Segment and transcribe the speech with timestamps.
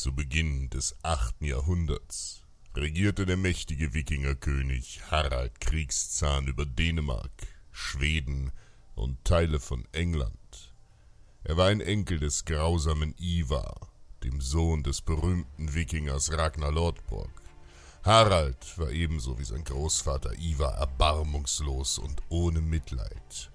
[0.00, 1.42] Zu Beginn des 8.
[1.42, 2.40] Jahrhunderts
[2.74, 7.30] regierte der mächtige Wikingerkönig Harald Kriegszahn über Dänemark,
[7.70, 8.50] Schweden
[8.94, 10.72] und Teile von England.
[11.44, 13.92] Er war ein Enkel des grausamen Ivar,
[14.24, 17.42] dem Sohn des berühmten Wikingers Ragnar Lodbrok.
[18.02, 23.50] Harald war ebenso wie sein Großvater Ivar erbarmungslos und ohne Mitleid.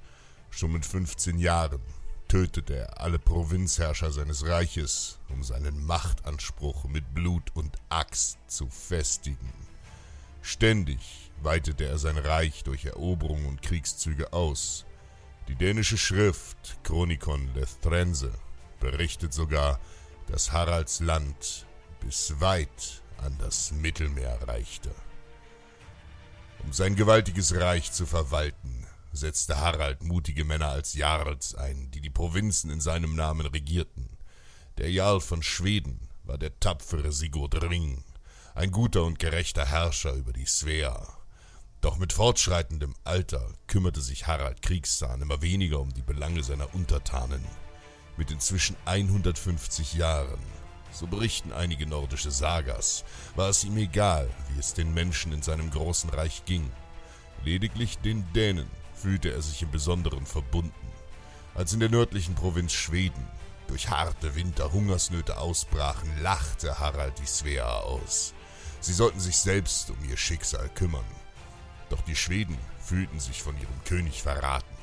[0.51, 1.81] Schon mit 15 Jahren
[2.27, 9.53] tötete er alle Provinzherrscher seines Reiches, um seinen Machtanspruch mit Blut und Axt zu festigen.
[10.41, 14.85] Ständig weitete er sein Reich durch Eroberungen und Kriegszüge aus.
[15.47, 18.31] Die dänische Schrift Chronikon Lestrense
[18.79, 19.79] berichtet sogar,
[20.27, 21.65] dass Haralds Land
[21.99, 24.93] bis weit an das Mittelmeer reichte.
[26.63, 28.74] Um sein gewaltiges Reich zu verwalten,
[29.15, 34.09] setzte Harald mutige Männer als Jarls ein, die die Provinzen in seinem Namen regierten.
[34.77, 38.03] Der Jarl von Schweden war der tapfere Sigurd Ring,
[38.55, 41.07] ein guter und gerechter Herrscher über die Svea.
[41.81, 47.43] Doch mit fortschreitendem Alter kümmerte sich Harald Kriegszahn immer weniger um die Belange seiner Untertanen.
[48.17, 50.39] Mit inzwischen 150 Jahren,
[50.91, 53.03] so berichten einige nordische Sagas,
[53.35, 56.71] war es ihm egal, wie es den Menschen in seinem großen Reich ging.
[57.43, 60.73] Lediglich den Dänen fühlte er sich im Besonderen verbunden.
[61.53, 63.27] Als in der nördlichen Provinz Schweden
[63.67, 68.33] durch harte Winter Hungersnöte ausbrachen, lachte Harald die Svea aus.
[68.79, 71.05] Sie sollten sich selbst um ihr Schicksal kümmern.
[71.89, 74.75] Doch die Schweden fühlten sich von ihrem König verraten.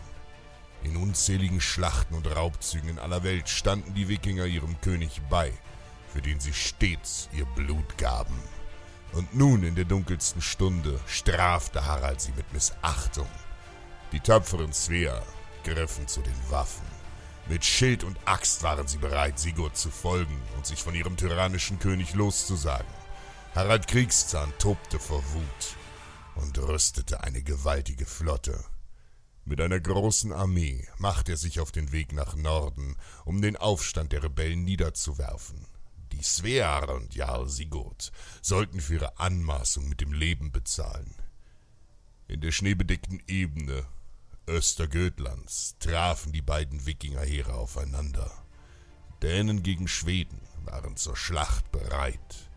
[0.82, 5.52] In unzähligen Schlachten und Raubzügen in aller Welt standen die Wikinger ihrem König bei,
[6.12, 8.36] für den sie stets ihr Blut gaben.
[9.12, 13.28] Und nun in der dunkelsten Stunde strafte Harald sie mit Missachtung.
[14.12, 15.22] Die tapferen Svea
[15.64, 16.86] griffen zu den Waffen.
[17.48, 21.78] Mit Schild und Axt waren sie bereit, Sigurd zu folgen und sich von ihrem tyrannischen
[21.78, 22.92] König loszusagen.
[23.54, 25.76] Harald Kriegszahn tobte vor Wut
[26.34, 28.62] und rüstete eine gewaltige Flotte.
[29.44, 34.12] Mit einer großen Armee machte er sich auf den Weg nach Norden, um den Aufstand
[34.12, 35.66] der Rebellen niederzuwerfen.
[36.12, 38.12] Die Svear und Jarl Sigurd
[38.42, 41.14] sollten für ihre Anmaßung mit dem Leben bezahlen.
[42.28, 43.86] In der schneebedeckten Ebene
[44.48, 48.30] Östergötlands trafen die beiden Wikingerheere aufeinander.
[49.22, 52.50] Dänen gegen Schweden waren zur Schlacht bereit.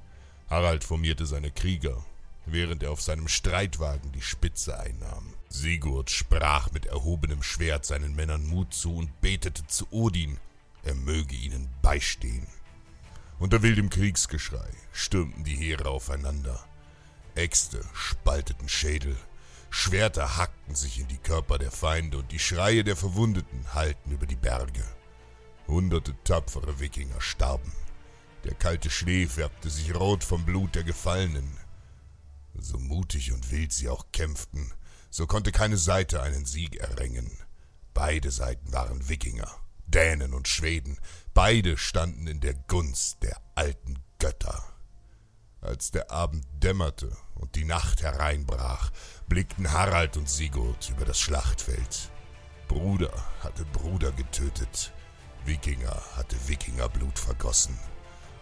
[0.50, 2.04] Harald formierte seine Krieger,
[2.46, 5.34] während er auf seinem Streitwagen die Spitze einnahm.
[5.50, 10.40] Sigurd sprach mit erhobenem Schwert seinen Männern Mut zu und betete zu Odin,
[10.84, 12.48] er möge ihnen beistehen.
[13.38, 16.64] Unter wildem Kriegsgeschrei stürmten die Heere aufeinander.
[17.36, 19.18] Äxte spalteten Schädel,
[19.70, 24.26] Schwerter hackten sich in die Körper der Feinde und die Schreie der Verwundeten hallten über
[24.26, 24.84] die Berge.
[25.68, 27.72] Hunderte tapfere Wikinger starben.
[28.44, 31.58] Der kalte Schnee färbte sich rot vom Blut der Gefallenen.
[32.58, 34.72] So mutig und wild sie auch kämpften,
[35.10, 37.30] so konnte keine Seite einen Sieg erringen.
[37.94, 39.50] Beide Seiten waren Wikinger,
[39.88, 40.98] Dänen und Schweden,
[41.34, 44.64] beide standen in der Gunst der alten Götter.
[45.62, 47.16] Als der Abend dämmerte
[47.56, 48.92] die Nacht hereinbrach,
[49.28, 52.12] blickten Harald und Sigurd über das Schlachtfeld.
[52.68, 53.12] Bruder
[53.42, 54.92] hatte Bruder getötet.
[55.46, 57.78] Wikinger hatte Wikingerblut vergossen.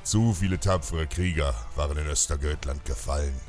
[0.04, 3.40] Zu viele tapfere Krieger waren in Östergötland gefallen.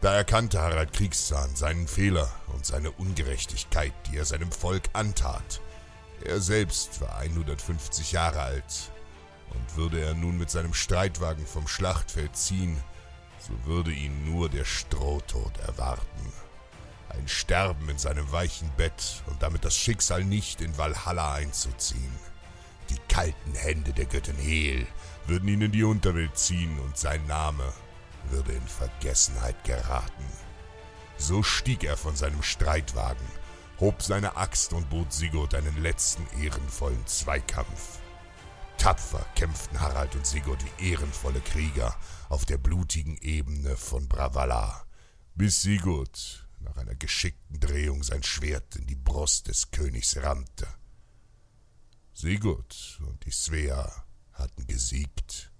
[0.00, 5.60] Da erkannte Harald Kriegszahn seinen Fehler und seine Ungerechtigkeit, die er seinem Volk antat.
[6.24, 8.92] Er selbst war 150 Jahre alt,
[9.50, 12.76] und würde er nun mit seinem Streitwagen vom Schlachtfeld ziehen,
[13.46, 16.32] so würde ihn nur der Strohtod erwarten.
[17.08, 22.12] Ein Sterben in seinem weichen Bett und damit das Schicksal nicht in Valhalla einzuziehen.
[22.90, 24.86] Die kalten Hände der Göttin Hel
[25.26, 27.72] würden ihn in die Unterwelt ziehen und sein Name
[28.30, 30.24] würde in Vergessenheit geraten.
[31.16, 33.26] So stieg er von seinem Streitwagen,
[33.80, 38.00] hob seine Axt und bot Sigurd einen letzten ehrenvollen Zweikampf.
[38.86, 41.98] Tapfer kämpften Harald und Sigurd wie ehrenvolle Krieger
[42.28, 44.86] auf der blutigen Ebene von Bravalla,
[45.34, 50.68] bis Sigurd nach einer geschickten Drehung sein Schwert in die Brust des Königs rammte.
[52.14, 53.90] Sigurd und die Svea
[54.30, 55.50] hatten gesiegt,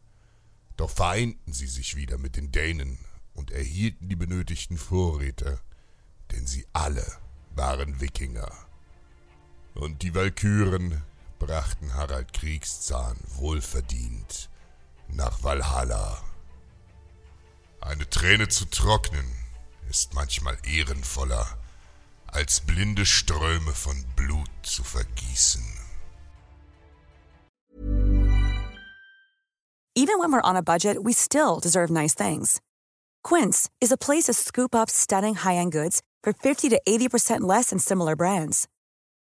[0.76, 2.96] doch vereinten sie sich wieder mit den Dänen
[3.34, 5.61] und erhielten die benötigten Vorräte,
[6.31, 7.05] denn sie alle
[7.56, 8.52] waren Wikinger.
[9.75, 11.02] Und die Walküren
[11.38, 14.49] brachten Harald Kriegszahn wohlverdient
[15.09, 16.23] nach Valhalla.
[17.81, 19.27] Eine Träne zu trocknen
[19.88, 21.47] ist manchmal ehrenvoller,
[22.27, 25.62] als blinde Ströme von Blut zu vergießen.
[29.94, 32.61] Even when we're on a budget, we still deserve nice things.
[33.25, 37.71] Quince is a place to scoop up stunning high-end goods for 50 to 80% less
[37.71, 38.69] than similar brands.